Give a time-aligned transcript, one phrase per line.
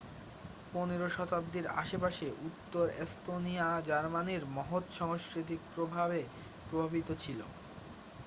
[0.73, 6.19] পনেরো শতাব্দীর আশেপাশে উত্তর এস্তোনিয়া জার্মানির মহৎ সাংস্কৃতিক প্রভাবে
[6.67, 7.39] প্রভাবিত ছিল